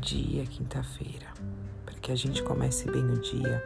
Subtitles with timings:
[0.00, 1.26] dia, quinta-feira.
[1.84, 3.62] Para que a gente comece bem o dia,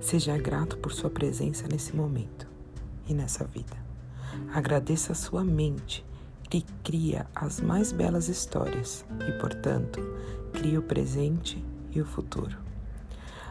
[0.00, 2.46] seja grato por sua presença nesse momento
[3.06, 3.76] e nessa vida.
[4.52, 6.04] Agradeça a sua mente
[6.50, 10.00] que cria as mais belas histórias e, portanto,
[10.52, 12.56] cria o presente e o futuro.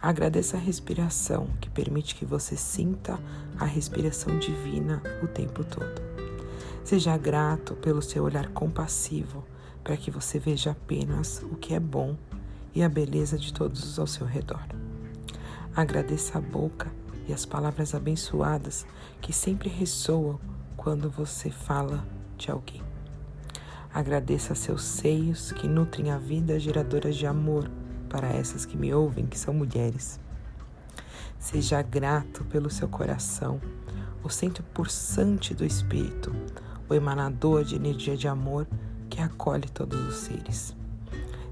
[0.00, 3.18] Agradeça a respiração que permite que você sinta
[3.58, 6.00] a respiração divina o tempo todo.
[6.84, 9.44] Seja grato pelo seu olhar compassivo
[9.82, 12.16] para que você veja apenas o que é bom
[12.74, 14.64] e a beleza de todos ao seu redor.
[15.74, 16.92] Agradeça a boca
[17.28, 18.86] e as palavras abençoadas
[19.20, 20.38] que sempre ressoam
[20.76, 22.04] quando você fala
[22.36, 22.82] de alguém.
[23.92, 27.70] Agradeça seus seios que nutrem a vida geradora de amor
[28.08, 30.20] para essas que me ouvem, que são mulheres.
[31.38, 33.60] Seja grato pelo seu coração,
[34.22, 36.34] o centro pulsante do espírito,
[36.88, 38.66] o emanador de energia de amor
[39.20, 40.74] acolhe todos os seres.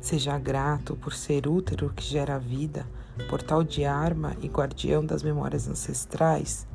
[0.00, 2.86] Seja grato por ser útero que gera vida,
[3.28, 6.66] portal de arma e guardião das memórias ancestrais.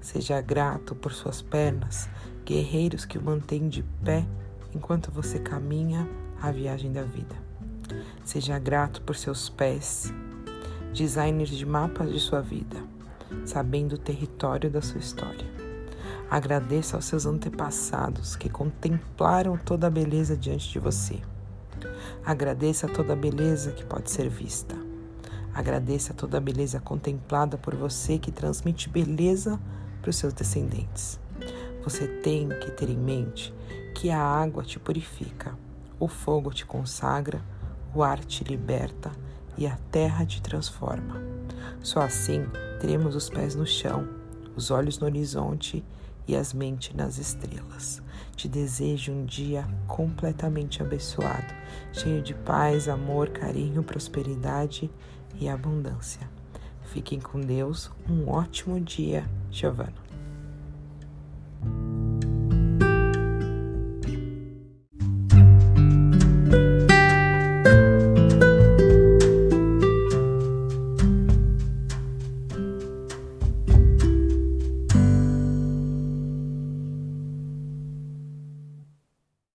[0.00, 2.08] Seja grato por suas pernas,
[2.44, 4.26] guerreiros que o mantêm de pé
[4.74, 6.08] enquanto você caminha
[6.40, 7.34] a viagem da vida.
[8.24, 10.12] Seja grato por seus pés,
[10.92, 12.82] designers de mapas de sua vida,
[13.44, 15.61] sabendo o território da sua história.
[16.32, 21.20] Agradeça aos seus antepassados que contemplaram toda a beleza diante de você.
[22.24, 24.74] Agradeça toda a beleza que pode ser vista.
[25.52, 29.60] Agradeça toda a beleza contemplada por você que transmite beleza
[30.00, 31.20] para os seus descendentes.
[31.84, 33.52] Você tem que ter em mente
[33.94, 35.54] que a água te purifica,
[36.00, 37.42] o fogo te consagra,
[37.94, 39.12] o ar te liberta
[39.58, 41.20] e a terra te transforma.
[41.82, 42.46] Só assim
[42.80, 44.08] teremos os pés no chão,
[44.56, 45.84] os olhos no horizonte
[46.26, 48.02] e as mentes nas estrelas.
[48.36, 51.54] Te desejo um dia completamente abençoado,
[51.92, 54.90] cheio de paz, amor, carinho, prosperidade
[55.38, 56.28] e abundância.
[56.84, 57.90] Fiquem com Deus.
[58.08, 60.01] Um ótimo dia, Giovana.